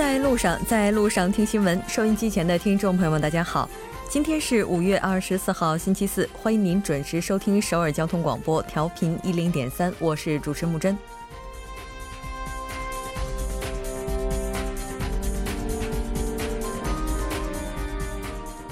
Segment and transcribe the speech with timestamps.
[0.00, 1.78] 在路上，在路上听新闻。
[1.86, 3.68] 收音机前的听众朋友们，大家好，
[4.08, 10.96] 今天是五月二十四号，星期四，欢迎您准时收听首尔交通广播，调频一零点三，我是主持木真。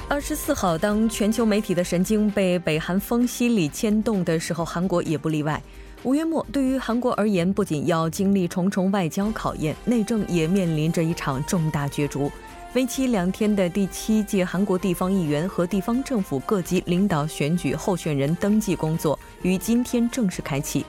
[0.09, 5.63] 二十四号，当全球媒体的神经被北韩风犀利牵动的时候，韩国也不例外。
[6.05, 12.31] 五月末，对于韩国而言，不仅要经历重重外交考验，内政也面临着一场重大角逐。
[12.75, 20.87] 为期两天的第七届韩国地方议员和地方政府各级领导选举候选人登记工作于今天正式开启。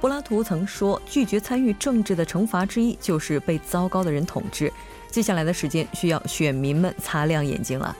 [0.00, 4.72] 柏拉图曾说：“拒绝参与政治的惩罚之一就是被糟糕的人统治。”
[5.10, 7.94] 接下来的时间需要选民们擦亮眼睛了。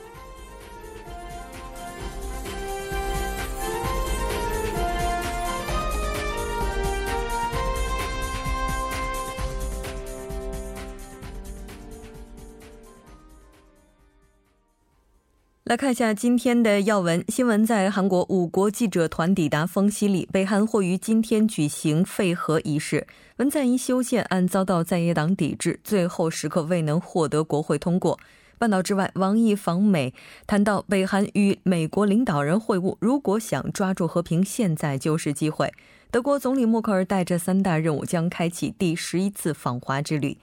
[15.67, 17.65] 来看一下今天的要闻新闻。
[17.65, 23.05] 在韩国，五国记者团抵达丰西里，北韩或于今天举行废核仪式。
[23.35, 28.17] 文在寅修宪案遭到在野党抵制，最后时刻未能获得国会通过。
[28.57, 30.13] 半岛之外，王毅访美，
[30.47, 35.73] 谈到北韩与美国领导人会晤，如果想抓住和平，现在就是机会。
[36.09, 40.37] 德国总理默克尔带着三大任务，将开启第十一次访华之旅。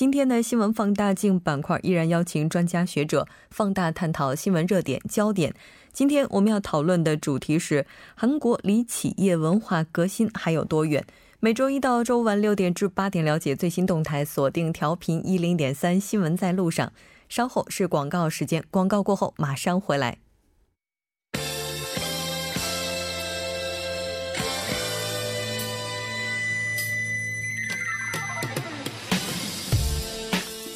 [0.00, 5.54] 今天的新闻放大镜板块依然邀请专家学者放大探讨新闻热点焦点。
[5.92, 7.84] 今天我们要讨论的主题是
[8.14, 11.04] 韩国离企业文化革新还有多远？
[11.40, 16.90] 每周一到周五晚六点至八点了解最新动态，锁定调频一零点三新闻在路上。
[17.28, 20.16] 稍后是广告时间，广告过后马上回来。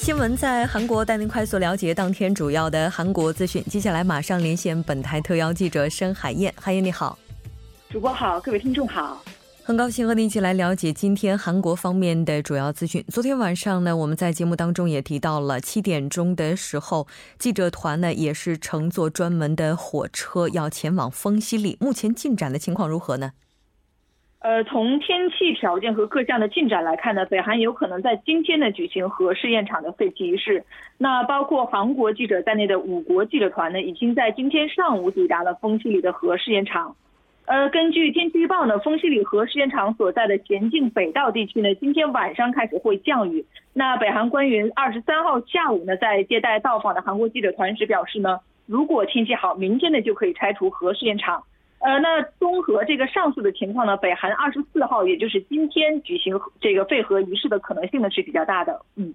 [0.05, 3.65] 新闻在韩国带您快速了解当天主要的韩国资讯。
[3.71, 6.53] 接下来马上连线本台特邀记者申海燕。
[6.61, 7.19] 海燕你好，
[7.89, 9.25] 主播好，各位听众好，
[9.63, 13.03] 很高兴和您一起来了解今天韩国方面的主要资讯。
[13.09, 17.07] 昨天晚上呢，我们在节目当中也提到了七点钟的时候，
[17.39, 21.79] 记者团呢也是乘坐专门的火车要前往丰西里。
[21.81, 23.33] 目前进展的情况如何呢？
[24.45, 30.63] 呃，从天气条件和各项的进展来看呢，北韩有可能在今天呢举行核试验场的废弃仪式。
[30.99, 36.95] 那包括韩国记者在内的五国记者团呢，已经在今天上午抵达了丰西里的核试验场。
[37.47, 43.47] 呃，根据天气预报呢，丰西里核试验场所在的咸镜北道地区呢，今天晚上开始会降雨。
[43.73, 51.43] 那北韩官员二十三号下午呢，在接待到访的韩国记者团时表示呢，如果天气好，明天呢就可以拆除核试验场。
[51.85, 58.81] 呃，那综合这个上述的情况呢，北韩二十四号，也就是今天举行这个废核仪式的可能性呢是比较大的。
[58.97, 59.13] 嗯，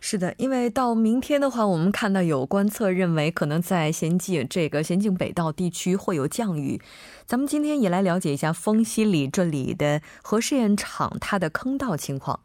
[0.00, 6.80] 是的，因为到明天的话，我们看到有观测认为可能在咸镜这个咸镜北道地区会有降雨。
[7.24, 12.38] 咱们今天也来了解一下丰西里这里的核试验场它的坑道情况。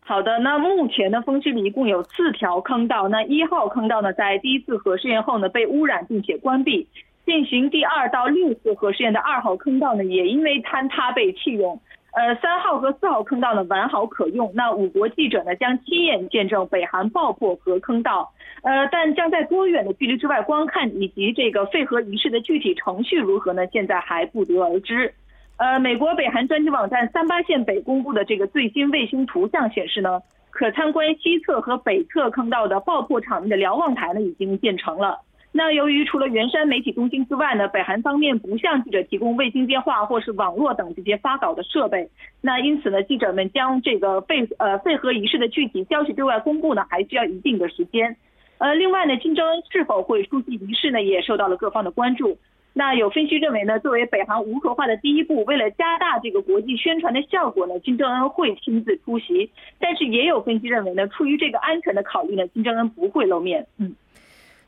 [0.00, 6.86] 好的，那目前呢，丰西里一共有四条坑道，那一号坑道呢，在第一次核试验后呢被污染并且关闭。
[7.24, 11.80] 进行第二到六次核试验的二号坑道呢，也因为坍塌被弃用。
[12.12, 14.50] 呃，三号和四号坑道呢完好可用。
[14.52, 18.32] 那五国记者呢将亲眼见证北韩爆破核坑道，
[18.62, 23.64] 呃，但将在多远的距离之外观看，以及这个废核仪式的具体程序如何呢？
[23.68, 25.14] 现在还不得而知。
[25.56, 30.20] 呃，美国北韩专题网站三八线北公布的这个最新卫星图像显示呢，
[30.50, 35.20] 可参观西侧和北侧坑道的爆破场面的瞭望台呢已经建成了。
[35.52, 42.08] 那由于除了元山媒体中心之外呢，北韩方面不向记者提供卫星电话或是网络等这些发稿的设备，
[42.40, 48.16] 那因此呢，记者们将这个废呃废核仪式的具体消息对外公布呢，还需要一定的时间。
[48.58, 52.38] 呃，另外呢，金正恩是否会出席仪式呢，也受到了各方的关注。
[52.72, 59.50] 那有分析认为呢，作为北韩无核化的第一步，为了加大这个国际宣传的效果呢，金正恩会亲自出席。
[59.80, 63.66] 但是也有分析认为呢，出于这个安全的考虑呢，金正恩不会露面。
[63.78, 63.96] 嗯。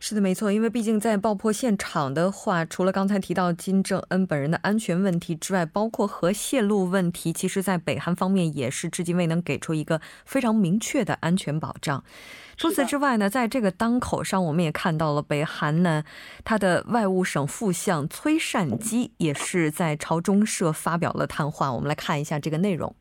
[0.05, 12.03] 是的，没错，因为毕竟在爆破现场的话，除了刚才提到金正恩本人的安全问题之外，包括核泄漏问题，其实，在北韩方面也是至今未能给出一个非常明确的安全保障。
[12.57, 16.03] 除此之外呢，在这个当口上，我们也看到了北韩呢，
[16.43, 21.73] 他的外务省副相崔善基也是在朝中社发表了谈话。
[21.73, 22.93] 我们来看一下这个内容。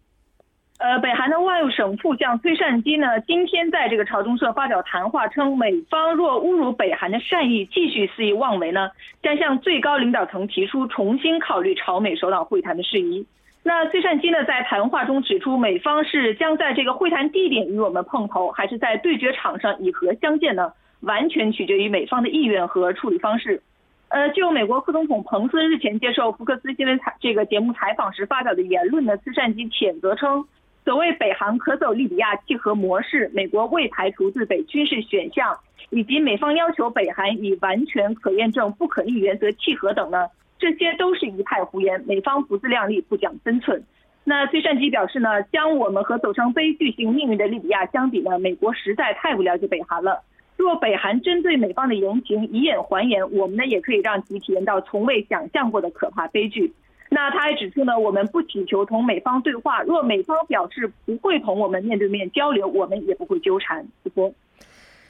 [0.81, 8.89] 呃，北韩的外务省副相崔善基呢，今天在这个朝中社发表谈话，称美方若侮辱北韩的善意，继续肆意妄为呢，
[9.21, 13.27] 将向最高领导层提出重新考虑朝美首脑会谈的事宜。
[13.61, 20.73] 那崔善基呢，在谈话中指出，美方是将在这个会谈地点与我们碰头，还是在对决场上以和相见呢？
[21.01, 23.61] 完全取决于美方的意愿和处理方式。
[24.07, 30.43] 呃，就美国副总统彭斯日前接受福克斯新闻采这个节目采访时发表的言论呢，崔善基谴责称，
[30.83, 35.55] 所谓北韩可走利比亚契合模式，美国未排除自北军事选项，
[35.91, 40.27] 以及美方要求北韩以完全可验证不可逆原则契合等呢。
[40.57, 43.83] 这些都是一派胡言，美方不自量力，不讲分寸。
[44.23, 50.21] 那崔善基表示呢，将我们和走上悲剧性命运的利比亚相比呢，美国实在太不了解北韩了。
[50.57, 56.71] 若北韩针对美方的言行以眼还眼，我们呢也可以让其体验到从未想象过的可怕悲剧。
[57.13, 63.85] 那他还指出呢，我们不祈求同美方对话，若美方表示不会同我们面对面交流，我们也不会纠缠。
[64.01, 64.33] 主播。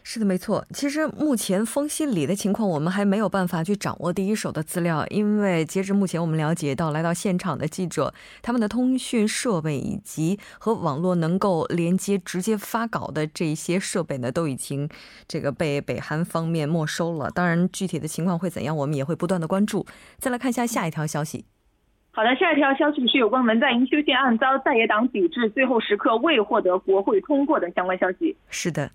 [0.03, 0.65] 是的，没错。
[0.73, 8.11] 其实目前丰西里的情况，我们还没有办法去掌握第一手的资料，因为截至目前我们了解到，来到现场的记者，
[8.41, 14.89] 他们的通讯设备以及和网络能够连接、直接发稿的这些设备呢，都已经
[15.27, 17.29] 这个被北韩方面没收了。
[17.29, 19.85] 当然，具体的情况会怎样，我们也会不断的关注。
[20.17, 21.45] 再来看一下下一条消息。
[22.13, 28.35] 好的，下一条消息是有关文在寅修宪案遭在野党抵制，最后时刻未获得国会通过的相关消息。
[28.49, 28.91] 是的。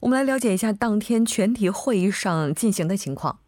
[0.00, 3.38] 我们来了解一下当天全体会议上进行的情况。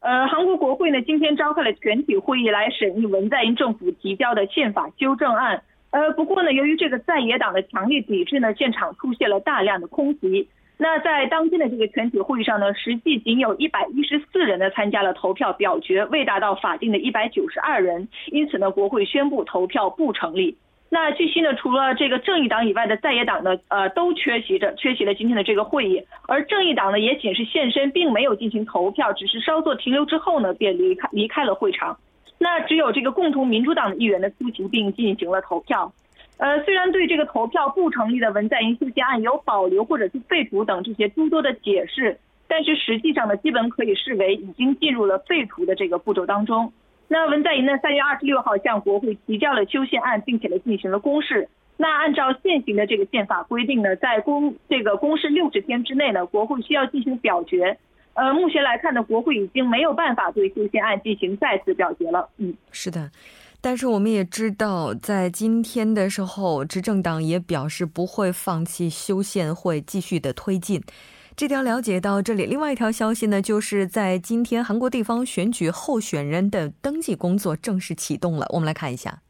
[0.00, 5.62] 呃，韩国国会呢今天召开了全体会议来审议文在寅政府提交的宪法修正案。
[5.90, 10.48] 呃，不过呢，由于这个在野党的强烈抵制呢，现场出现了大量的空席。
[10.82, 20.56] 那在当天的这个全体会议上呢，实际仅有一百一十四人呢参加了投票表决，未达到法定的一百九十二人，因此呢，国会宣布投票不成立。
[20.88, 26.02] 那据悉呢，除了这个正义党以外的在野党呢，呃，都缺席着，缺席了今天的这个会议。
[26.26, 31.94] 而正义党呢，也仅是现身，并没有进行投票，只是稍作停留之后呢，便离开离开了会场。
[32.38, 35.92] 那只有这个共同民主党的议员呢出席并进行了投票。
[36.40, 46.72] 呃，虽然对这个投票不成立的文在寅修宪案有保留或者是废除等这些诸多的解释，但是实际上呢，基本可以视为已经进入了废除的这个步骤当中。
[47.08, 51.46] 那文在寅呢，三月二十六号向国会提交了修宪案，并且呢进行了公示。
[51.76, 57.76] 那按照现行的这个宪法规定呢，在公这个公示六十天之内呢，国会需要进行表决。
[58.14, 62.28] 呃，目前来看呢，国会已经没有办法对修宪案进行再次表决了。
[62.38, 63.10] 嗯，是的，
[63.62, 70.82] 但是我们也知道，在今天的时候，执政党也表示不会放弃修宪，会继续的推进。
[71.36, 78.46] 这条了解到这里，另外一条消息呢，就是在今天韩国地方选举候选人的登记工作正式启动了。
[78.50, 79.20] 我们来看一下。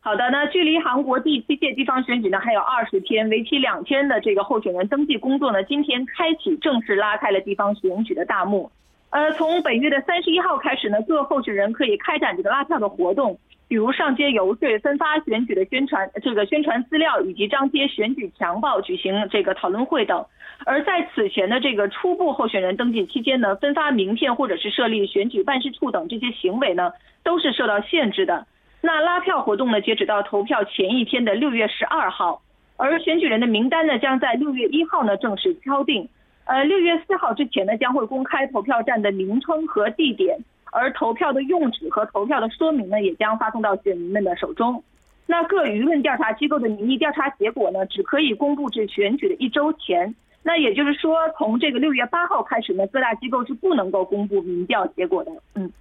[0.00, 8.70] 好的，那距离韩国第七届地方选举呢还有二十天，为期两天的这个候选人登记工作呢，今天开启正式拉开了地方选举的大幕。
[9.12, 13.38] 呃，从本月的三十一号开始呢，各候选人可以开展这个拉票的活动，
[13.68, 20.24] 比如上街游说、分发选举的宣传这个宣传资料，以及张贴选举强报、举行这个讨论会等。
[20.64, 26.90] 而在此前的这个初步候选人登记期间呢，分发名片或者是设立选举办事处等这些行为呢，
[27.22, 28.46] 都是受到限制的。
[28.80, 32.40] 那拉票活动呢，截止到投票前一天的六月十二号，
[32.78, 36.08] 而选举人的名单呢，将在六月一号呢正式敲定。
[36.52, 44.84] 呃，六月四号之前呢，将会公开投票站的名称和地点，而投票的用纸和投票的说明呢，也将发送到选民们的手中。
[45.24, 50.14] 那各舆论调查机构的民意调查结果呢，只可以公布至选举的一周前。
[50.42, 55.32] 那也就是说，从这个六月八号开始呢，各大机构是不能够公布民调结果的。
[55.54, 55.72] 嗯，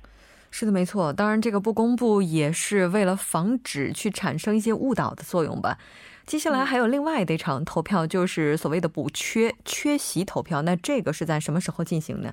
[0.51, 1.11] 是的，没错。
[1.11, 5.77] 当然，这个不公布也是为了防止去产生一些误导的作用吧。
[6.31, 10.61] 接下来还有另外的一场投票，就是所谓的补缺缺席投票。
[10.61, 12.31] 那这个是在什么时候进行呢？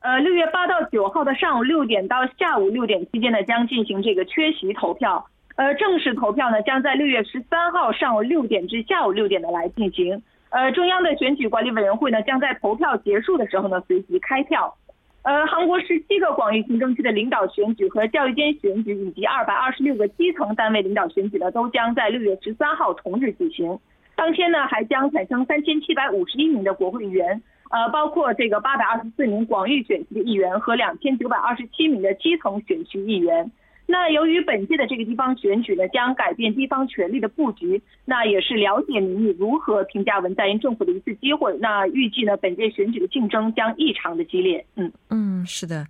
[0.00, 5.22] 呃，六月八到九号的上午六点到下午六点期间呢，将进行这个缺席投票。
[5.56, 10.22] 呃，正式投票呢，将在六月十三号上午六点至下午六点的来进行。
[10.48, 14.74] 呃，中央的选举管理委员会呢，将在投票结束的时候呢，随即开票。
[15.22, 23.78] 呃，韩国十七个广域行政区的领导选举和教育间选举，以及二百二十六个基层单位领导选举呢，都将在六月十三号同日举行。
[24.16, 33.50] 当天呢，还将产生三千七百五十一名的国会议员，呃，包括这个八百二十四名广域选区的议员和两千九百二十七名的基层选区议员。
[33.90, 41.56] 那由于本届的这个地方选举呢，将改变地方权力的布局，那也是了解民意如何评价文在寅政府的一次机会。
[41.58, 44.62] 那预计呢，本届选举的竞争将异常的激烈。
[44.76, 45.86] 嗯嗯，是的，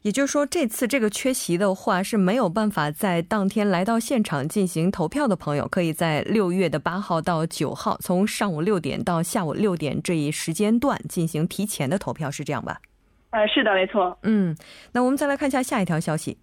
[0.00, 12.80] 也就是说，这次这个缺席的话是没有办法在当天来到现场进行投票的朋友，可以在六月的八号到九号，从上午六点到下午六点这一时间段进行提前的投票，是这样吧？
[13.28, 14.16] 呃，是的，没错。
[14.22, 14.56] 嗯，
[14.92, 16.38] 那我们再来看一下下一条消息。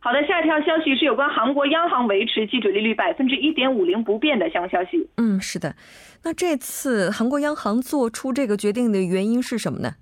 [0.00, 5.08] 好的，下一条消息是有关韩国央行维持基准利率百分之一点五零不变的相关消息。
[5.16, 5.74] 嗯，是的。
[6.22, 9.94] 那这次韩国央行做出这个决定的原因是什么呢？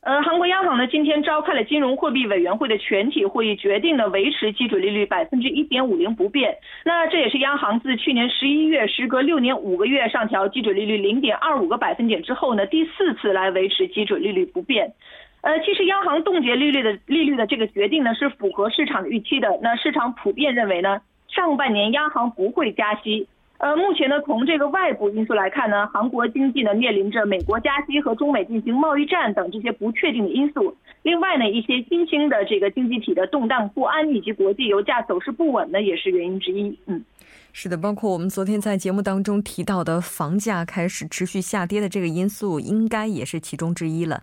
[0.00, 6.56] 呃，韩国央行呢今天召开了金融货币委员会的全体会议，决定呢维持基准利率百分之一点五零不变。
[6.84, 14.94] 那这也是央行自去年十一月时隔六年五个月上调基准利率零点二五个百分点之后呢，第四次来维持基准利率不变。
[15.40, 19.48] 呃，其实央行冻结利率的利率的这个决定呢是符合市场预期的。
[19.62, 23.26] 那市场普遍认为呢，上半年央行不会加息。
[23.58, 30.76] 呃，目前呢，从这个外部因素来看呢，韩国经济呢面临着美国加息和中美进行贸易战等这些不确定的因素。
[31.02, 36.78] 另外呢，一些新兴的这个经济体的动荡不安以及国际油价走势不稳呢，也是原因之一。
[36.86, 37.04] 嗯，
[37.52, 44.22] 是的，包括我们昨天在节目当中提到的房价开始持续下跌的这个因素，应该也是其中之一了。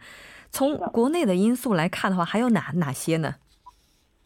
[0.55, 3.35] 从国内的因素来看的话，还有哪哪些呢？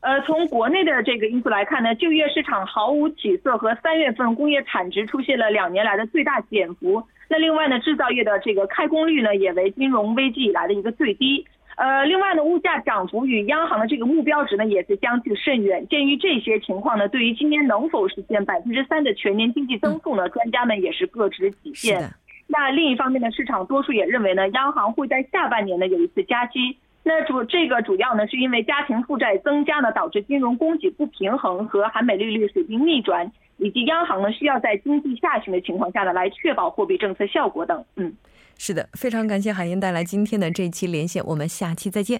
[0.01, 7.01] 呃，从国内的这个因素来看呢，就业市场毫无起色，和三月份工业产值出现了两年来的最大减幅。
[7.29, 11.43] 那另外呢，制造业的这个开工率呢，也为金融危机以来的一个最低。
[11.77, 15.88] 呃，另外呢，物价涨幅与央行的这个目标值呢，也是相距甚远。
[15.88, 22.07] 鉴于这些情况呢，对于今年能否实现百分之三的全年经济增速呢，专家们也是各执己见。
[22.51, 26.75] 那另一方面呢，市场多数也认为呢，央行会在下半年呢有一次加息。
[27.03, 37.86] 那主这个主要呢，是因为家庭负债增加呢，导致金融供给不平衡和韩美利率水平逆转，以及央行呢需要在经济下行的情况下呢，来确保货币政策效果等。
[37.96, 38.12] 嗯，
[38.58, 42.20] 是的，非常感谢海燕带来今天的这一期连线，我们下期再见。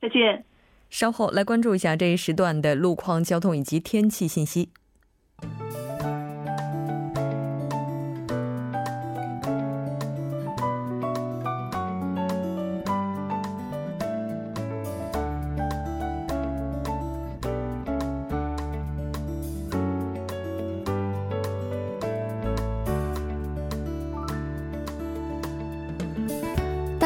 [0.00, 0.44] 再见。
[0.88, 4.70] 稍后来关注一下这一时段的路况、交通以及天气信息。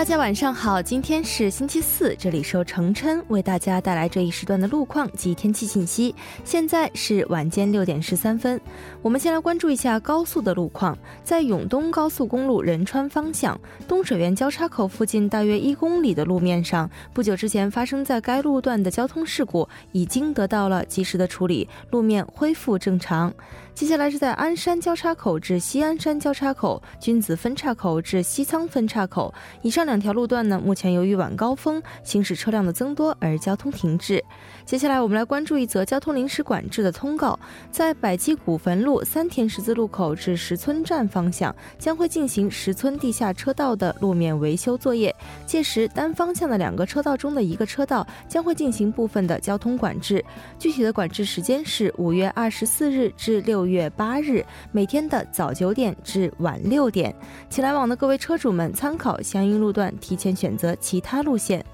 [0.06, 6.14] 大家晚上好，今天是星期四，这里是程琛为大家带来这一时段的路况及天气信息。
[6.44, 8.60] 现在是晚间六点十三分，
[9.02, 10.96] 我们先来关注一下高速的路况。
[11.24, 23.34] 在永东高速公路仁川方向东水园交叉口附近大约一公里的路面上，不久之前发生在该路段的交通事故已经得到了及时的处理，路面恢复正常。
[23.76, 34.24] 接下来是在鞍山交叉口至西安山交叉口、君子分岔口至西仓分岔口以上两条路段呢，目前由于晚高峰行驶车辆的增多而交通停滞。
[34.64, 37.38] 接下来我们来关注一则交通临时管制的通告，
[37.70, 45.14] 在百基古坟路三田十字路口至石村站方向将会进行石村地下车道的路面维修作业，
[45.44, 50.24] 届时单方向的两个车道中的一个车道将会进行部分的交通管制，
[50.58, 57.14] 具体的管制时间是五月二十四日至六月八日，每天的早九点至晚六点，
[57.50, 61.64] 请来往的各位车主们参考相应路段，提前选择其他路线。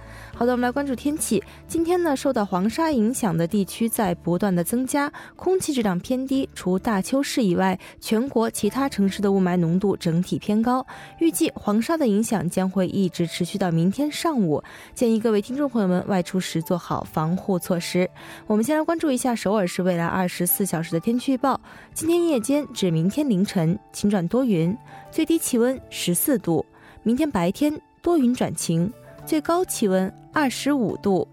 [0.43, 1.41] 好的，我们来关注天气。
[1.69, 6.49] 今天呢，受到黄沙影响的地区在不断的增加，空气质量偏低。
[6.53, 10.85] 除大邱市以外，全国其他城市的雾霾浓度整体偏高。
[11.21, 14.61] 预计黄沙的影响将会一直持续到明天上午。
[14.97, 18.11] 建议各位听众朋友们外出时做好防护措施。
[18.49, 21.61] 我们先来关注一下首尔市未来二十四小时的天气预报。
[21.95, 24.77] 今天夜间至明天凌晨晴转多云，
[25.09, 26.67] 最低气温十四度；
[27.05, 28.93] 明天白天多云转晴，
[29.25, 30.13] 最高气温。
[30.33, 31.29] 二十五度。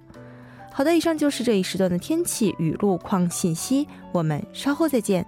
[0.74, 3.88] 好的，以上就是这一时段的天气与路况信息。
[4.12, 5.26] 我们稍后再见。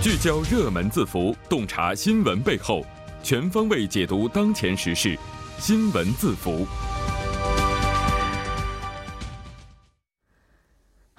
[0.00, 2.82] 聚焦热门字符，洞察新闻背后，
[3.22, 5.16] 全方位解读当前时事，
[5.58, 6.66] 新闻字符。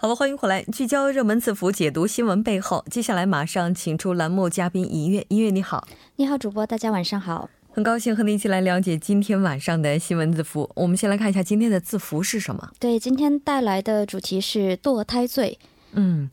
[0.02, 2.86] 好了，欢迎回来，聚焦热门字符，解读新闻背后。
[2.90, 10.72] 接下来马上请出栏目嘉宾音乐，音乐你好，你好，主播，大家晚上好，很高兴和您一起来了解今天晚上的新闻字符。
[10.76, 12.72] 我们先来看一下今天的字符是什么？
[12.80, 15.60] 对，今天带来的主题是堕胎罪。
[15.92, 16.30] 嗯，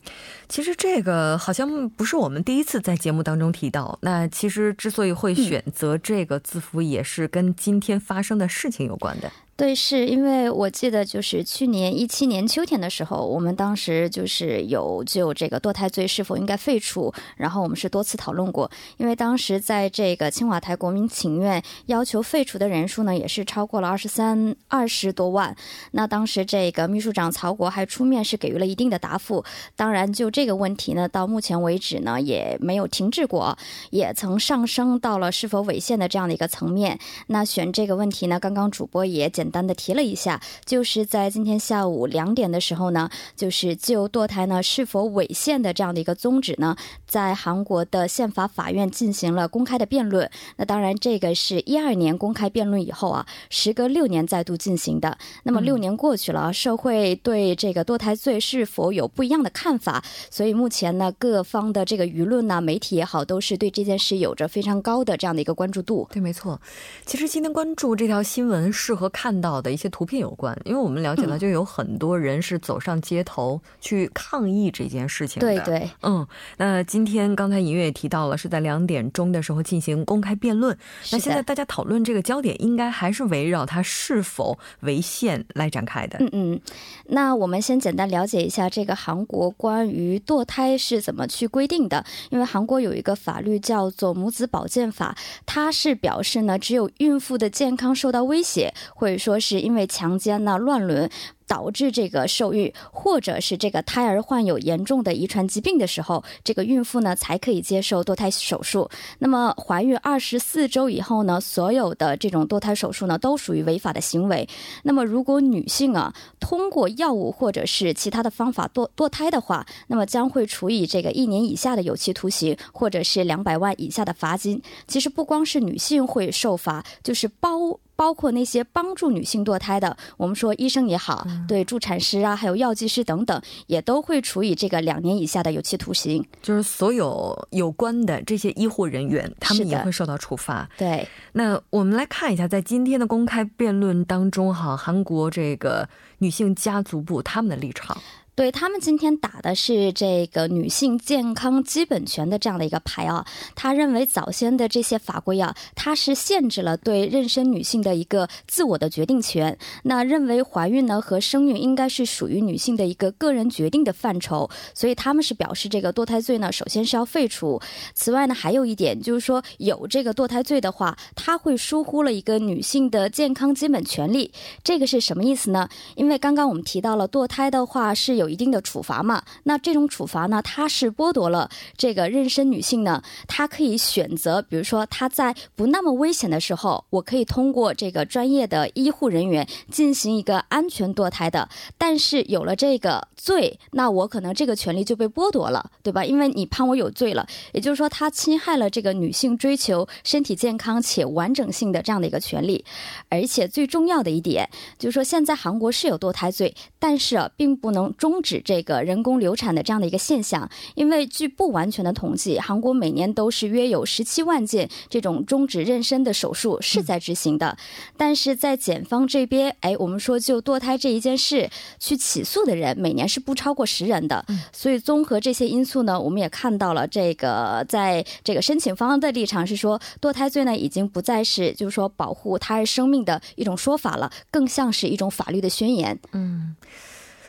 [0.49, 3.99] 其实这个好像不是我们第一次在节目当中提到。
[4.03, 9.33] 那其实之所以会选择这个字符，也是跟今天发生的事情有关的。
[9.59, 18.71] 对，是因为我记得就是去年一七年秋天的时候，我们当时就是有就这个堕胎罪是否应该废除，然后我们是多次讨论过。
[18.99, 25.57] 因为当时在这个青瓦台国民请愿要求废除的人数呢，也是超过了二十三二十多万。
[25.93, 29.43] 那当时这个秘书长曹国还出面是给予了一定的答复。
[29.75, 33.57] 当然，就这个问题呢，到目前为止呢也没有停滞过，
[33.89, 36.99] 也曾上升到了是否违宪的这样的一个层面。
[37.29, 39.46] 那选这个问题呢，刚刚主播也简。
[39.47, 46.75] 简单的提了一下，就是在今天下午两点的时候呢，就是就堕胎呢是否违宪的这样的一个宗旨呢，
[47.07, 50.29] 在韩国的宪法法院进行了公开的辩论。
[50.57, 55.17] 那当然，这个是一二年公开辩论以后啊，时隔六年再度进行的。
[55.45, 60.03] 那么六年过去了，社会对这个堕胎罪是否有不一样的看法？
[60.29, 66.09] 所以目前呢，各方的这个舆论呢，媒体也好，都是对这件事有着非常高的这样的一个关注度。
[66.11, 66.61] 对，没错。
[67.05, 69.36] 其实今天关注这条新闻，适合看。
[69.37, 75.47] 看到的一些图片有关，因为我们了解到，就有很多人是走上街头去抗议这件事情的。
[75.47, 76.27] 对对，嗯，
[76.57, 80.75] 那今天刚才尹月也提到了，是在两点钟的时候进行公开辩论。
[81.13, 86.17] 那现在大家讨论这个焦点，应该还是围绕它是否违宪来展开的。
[86.21, 86.61] 嗯嗯，
[87.09, 92.03] 那我们先简单了解一下这个韩国关于堕胎是怎么去规定的。
[92.31, 95.15] 因为韩国有一个法律叫做母子保健法，
[95.45, 99.37] 它是表示呢，只有孕妇的健康受到威胁，或者说。
[99.47, 101.09] 是因为强奸呢、乱伦。
[101.47, 108.89] 导致这个受孕，或者是这个胎儿患有严重的遗传疾病的时候，这个孕妇呢才可以接受堕胎手术。
[109.19, 114.49] 那么怀孕二十四周以后呢，所有的这种堕胎手术呢都属于违法的行为。
[114.83, 124.61] 那么如果女性啊通过药物或者是其他的方法堕堕胎的话，那么将会处以这个一年以下的有期徒刑，或者是两百万以下的罚金。
[124.87, 131.27] 其实不光是女性会受罚，就是包包括那些帮助女性堕胎的，我们说医生也好。
[131.47, 136.25] 对助产师啊，还有药剂师等等，也都会处以这个两年以下的有期徒刑。
[136.43, 140.69] 就是所有有关的这些医护人员，他们也会受到处罚。
[140.77, 147.97] 对，那我们来看一下，在今天的公开辩论当中，哈，韩国这个女性家族部他们的立场。
[148.37, 159.57] 对他们今天打的是这个女性健康基本权的这样的一个牌啊，他认为早先的这些法规啊，它是限制了对妊娠女性的一个自我的决定权。
[159.85, 167.59] 那认为怀孕呢和生育应该是属于女性的一个个人决定的范畴，所以他们是表示这个堕胎罪呢，首先是要废除。
[167.95, 174.31] 此外呢，还有一点就是说，有这个堕胎罪的话，它会疏忽了一个女性的健康基本权利。
[174.63, 175.67] 这个是什么意思呢？
[175.95, 178.26] 因为刚刚我们提到了堕胎的话是有。
[178.27, 179.23] 有一定的处罚嘛？
[179.45, 191.49] 那这种处罚呢，它是剥夺了这个妊娠女性呢，她可以选择，比如说她在不那么危险的时候，我可以通过这个专业的医护人员进行一个安全堕胎的。
[191.79, 196.05] 但是有了这个罪，那我可能这个权利就被剥夺了，对吧？
[196.05, 202.65] 因为你判我有罪了，也就是说，它侵害了这个女性追求身体健康且完整性的这样的一个权利。
[203.09, 208.16] 而且最重要的一点就是说，现在韩国是有堕胎罪，但是啊，并不能终。
[208.17, 217.59] 终止这个人工流产的这样的一个现象，因为据不完全的统计，韩国每年都是约有十七万件这种终止妊娠的手术是在执行的。
[217.95, 224.25] 但是在检方这边，哎，我们说就堕胎这一件事去起诉的人，每年是不超过十人的。
[224.51, 235.99] 所以综合这些因素呢，我们也看到了这个在这个申请方的立场是说，堕胎罪呢已经不再是就是说保护胎儿生命的一种说法了，更像是一种法律的宣言。
[236.13, 236.57] 嗯。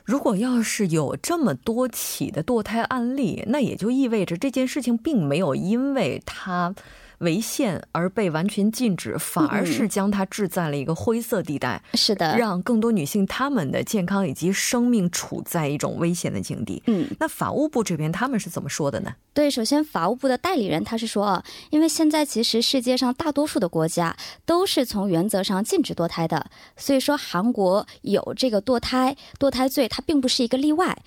[0.08, 6.74] 如果要是有这么多起的堕胎案例，那也就意味着这件事情并没有因为他。
[7.20, 11.82] 违宪而被完全禁止，反而是将它置在了一个灰色地带。
[11.94, 16.82] 是的，让更多女性她们的健康以及生命处在一种危险的境地。
[16.86, 19.14] 嗯，那法务部这边他们是怎么说的呢？
[19.34, 30.98] 对，首先法务部的代理人他是说啊，因为现在其实世界上大多数的国家都是从原则上禁止堕胎的，所以说韩国有这个堕胎堕胎罪，它并不是一个例外。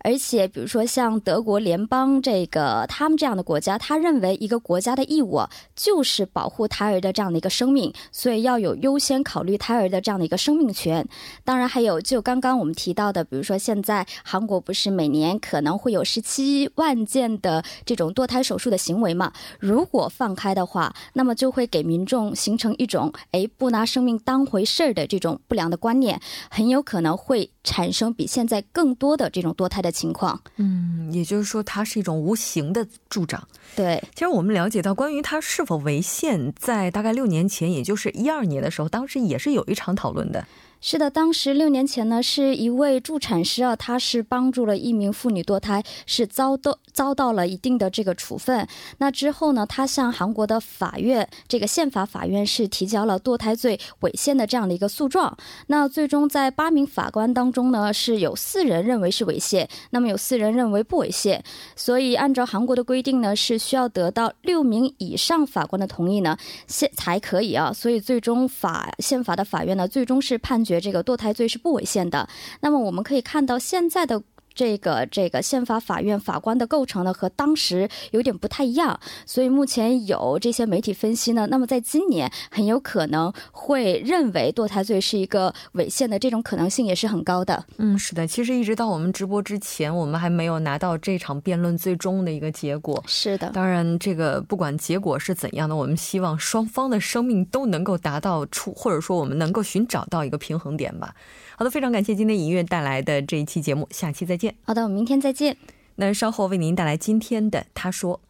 [0.00, 5.40] 而且，比如说像德国联邦这个他们这样的国家，他认为一个国家的义务
[5.74, 11.06] 就是保护胎儿的这样的一个生命，所以要有优先考虑胎儿的这样的一个生命权。
[11.44, 19.32] 当然，还有就刚刚我们提到的，比如说现在韩国不是每年可能会有十七万件的这种堕胎手术的行为嘛？
[19.58, 29.87] 如果放开的话，那么就会给民众形成一种哎不拿生命当回事儿的这种不良的观念，很有可能会产生比现在更多的这种堕胎的。
[29.88, 30.40] 的情况。
[30.56, 33.42] 嗯，也就是说，它是一种无形的助长。
[33.74, 40.46] 对，其实我们了解到，关于它是否违宪，在大概六年前，也就是一二年的时候，当时也是有一场讨论的。
[40.80, 48.66] 是的，当时六年前呢，是一位助产师啊，他是帮助了一名妇女堕胎，是遭到遭到了一定的这个处分。
[48.98, 55.36] 那之后呢，他向韩国的法院，这个宪法法院是提交了堕胎罪违宪的这样的一个诉状。
[55.68, 61.42] 那最终在八名法官当中呢，是有四人认为是违宪，那么有四人认为不违宪。
[61.76, 67.72] 所以按照韩国的规定呢，是需要得到六名以上法官的同意呢，现才可以啊。
[67.72, 70.58] 所以最终法宪法的法院呢，最终是判。
[70.64, 72.28] 决这个堕胎罪是不违宪的。
[72.62, 74.20] 那么我们可以看到现在的。
[74.58, 87.64] 这个这个宪法法院法官的构成呢，和当时有点不太一样，所以目前有这些媒体分析呢，那么在今年很有可能会认为堕胎罪是一个违宪的这种可能性也是很高的。
[87.76, 93.00] 嗯，是的，其实一直到我们直播之前，我们还没有拿到这场辩论最终的一个结果。
[93.06, 101.14] 是的，当然这个不管结果是怎样的，我们希望双方的生命都能够达到出，或者说我们能够寻找到一个平衡点吧。
[101.58, 104.54] 好的，非常感谢今天音乐带来的这一期节目，下期再见。
[104.62, 105.56] 好的，我们明天再见。
[105.96, 108.20] 那稍后为您带来今天的他说。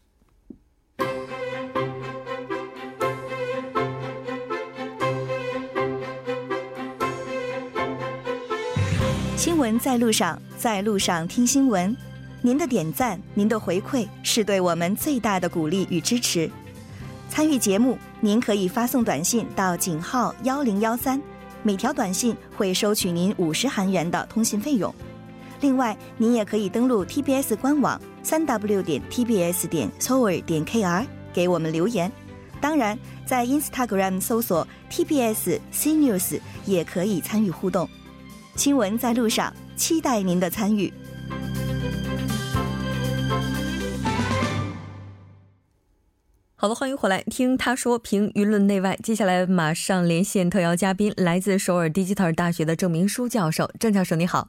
[9.37, 11.95] 新闻在路上，在路上听新闻。
[12.41, 16.51] 您的点赞，您的回馈，是对我们最大的鼓励与支持。
[17.29, 21.21] 参与节目，您可以发送短信到井号幺零幺三。
[21.62, 24.94] 每条短信会收取您五十韩元的通信费用。
[25.61, 32.11] 另外，您也可以登录 TBS 官网三 w 点 tbs 点 s o u r 点 kr 给我们留言。
[32.61, 37.88] 当然，在 Instagram 搜索 TBS CNews 也可以参与互动。
[38.57, 40.92] 新闻在路上，期待您的参与。
[46.58, 48.96] 好了，欢迎回来听他说评舆论内外。
[49.04, 53.70] 接下来马上连线特邀嘉宾，来自首尔 Digital 大学的郑明书教授。
[53.78, 54.48] 郑教授你好，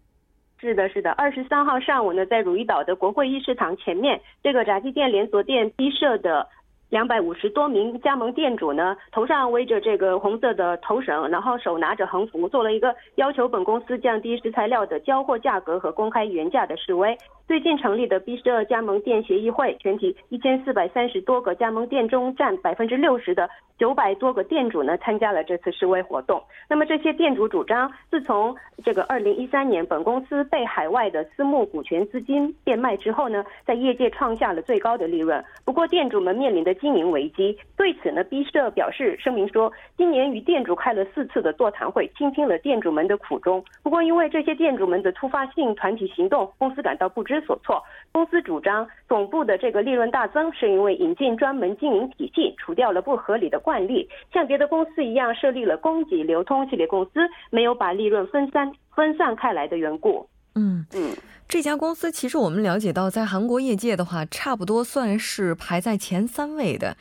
[0.60, 1.12] 是的，是的。
[1.12, 6.48] 二十三号上午呢，在如意岛的国会议事堂前面，这个炸鸡店连锁店 B 社的。
[6.90, 17.16] 两百五十多名加盟店主呢，头上围着这个红色的头绳，然后手拿着横幅，做了一个要求本公司降低食材料的交货价格和公开原价的示威。
[17.48, 26.42] 最近成立的 B 十二加盟店协议会，全体一千四百三十多个加盟店中占百分之六十的九百多个店主呢，参加了这次示威活动。
[26.68, 35.44] 那么这些店主主张，自从这个二零一三年本公司被海外的私募股权资金变卖之后呢，在业界创下了最高的利润。
[35.66, 43.64] 不过店主们面临的经营危机，对此呢，B 社表示声明说，今年与店主开了四次的座谈会，倾听了店主们的苦衷。
[43.84, 47.84] 不过，因为这些店主们的突发性团体行动，公司感到不知所措。
[48.12, 60.29] 公司主张，总部的这个利润大增，是因为引进专门经营体系，除掉了不合理的惯例，像别的公司一样设立了供给流通系列公司，没有把利润分散分散开来的缘故。
[60.56, 61.16] 嗯嗯。
[61.48, 66.96] 这家公司其实我们了解到，在韩国业界的话，差不多算是排在前三位的。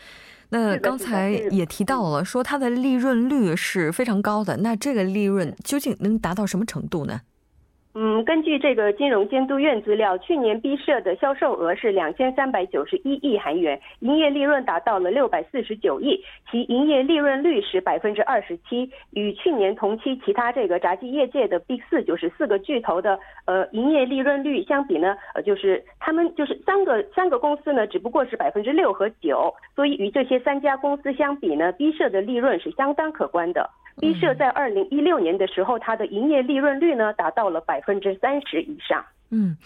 [0.48, 4.56] 那刚才也提到了，说它的利润率是非常高的。
[4.56, 7.20] 那这个利润究竟能达到什么程度呢？
[7.94, 33.68] 嗯，根据这个金融监督院资料，去年 B 社的销售额是两千三百九十一亿韩元，营业利润达到了六百四十九亿，其营业利润率是百分之二十七，与去年同期其他这个炸鸡业界的 B 四就是四个巨头的呃营业利润率相比呢，呃就是他们就是三个三个公司呢只不过是百分之六和九，所以与这些三家公司相比呢，B 社的利润是相当可观的。
[34.00, 39.04] B 社在二零一六年的时候，它的营业利润率呢达到了百分之三十以上。
[39.30, 39.56] 嗯，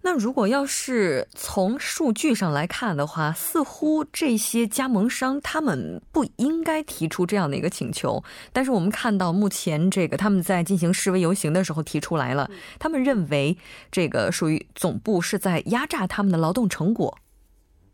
[0.00, 8.22] 那如果要是从数据上来看的话，似乎这些加盟商他们不应该提出这样的一个请求。
[8.52, 13.56] 但是我们看到，目前这个他们在进行示威游行的时候提出来了，他们认为
[13.90, 17.18] 这个属于总部是在压榨他们的劳动成果。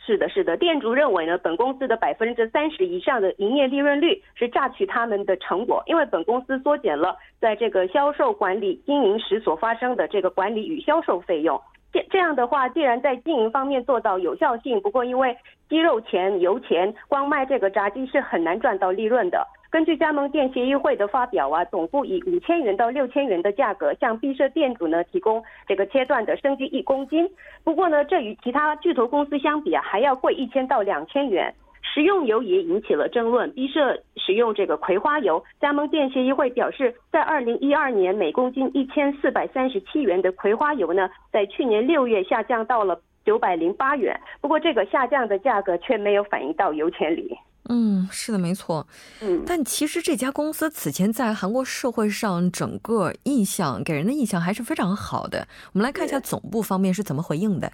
[0.09, 11.61] 是的，是的，店主认为呢，本公司的百分之三十以上的营业利润率是榨取他们的成果，因为本公司缩减了在这个销售管理经营时所发生的这个管理与销售费用。
[11.93, 15.37] 这这样的话，既然在经营方面做到有效性，不过因为
[15.69, 19.47] 鸡肉钱、油钱，光卖这个炸鸡是很难赚到利润的。
[19.71, 27.29] 根据加盟店协议会的发表啊，总部以五千元到六千元的价格向毕设店主呢提供这个切断的生鸡一公斤。
[27.65, 31.55] 不过呢，这与其他巨头公司相比啊，还要贵一千到两千元。
[31.83, 33.51] 食用油也引起了争论。
[33.53, 44.19] 毕设使用这个葵花油，加盟店协议会表示，在二零一二年每公斤一千四百三十七元的葵花油呢，在去年六月下降到了九百零八元。
[44.41, 47.37] 不过这个下降的价格却没有反映到油钱里。
[47.69, 48.87] 嗯，是的，没错。
[49.21, 55.47] 嗯，但其实这家公司此前在韩国社会上整个印象给人的印象还是非常好的。
[55.73, 57.71] 我们来看一下总部方面是怎么回应的。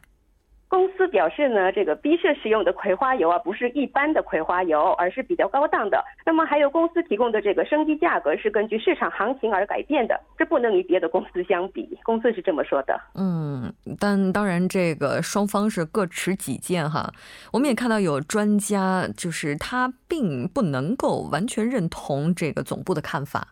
[0.66, 6.02] 公司表示呢，这个 B 社使用的葵花油啊，不是一般的葵花油，而是比较高档的。
[6.26, 11.96] 那么还有公司提供的这个升级价格是根据市场行情而改变的，这不能与别的公司相比。
[12.02, 13.00] 公司是这么说的。
[13.14, 17.12] 嗯，但当然这个双方是各持己见哈。
[17.52, 23.48] 我们也看到有专家就是他并不能够完全认同这个总部的看法。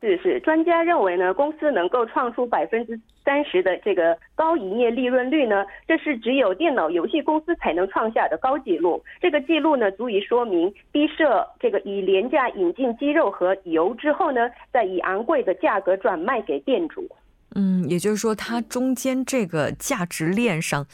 [0.00, 9.02] 是是，专家认为呢，公司能够创出百分之三十的这个高营业利润率呢，这是只有电脑游戏公司才能创下的高纪录。
[9.20, 17.08] 这个记录呢，足以说明 B 社这个以廉价引进鸡肉和油之后呢，再以昂贵的价格转卖给店主。
[17.54, 20.86] 嗯，也就是说，它中间这个价值链上，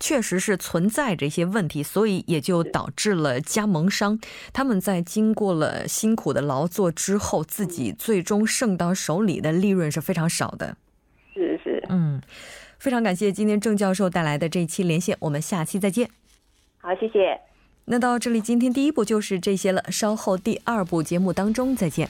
[0.00, 4.18] 确实是存在着一些问题，所以也就导致了加盟商
[4.52, 10.76] 他们在经过了辛苦的劳作之后，自己最终剩到手里的利润是非常少的。
[11.32, 12.20] 是是，嗯，
[12.78, 16.10] 非常感谢今天郑教授带来的这一期连线，我们下期再见。
[16.78, 17.40] 好，谢谢。
[17.84, 22.08] 那到这里，今天第一步就是这些了，稍后第二部节目当中再见。